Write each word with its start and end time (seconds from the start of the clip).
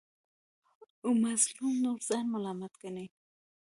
مظلوم 1.21 1.75
نور 1.85 1.99
ځان 2.07 2.25
ملامت 2.33 2.73
ګڼي. 2.81 3.05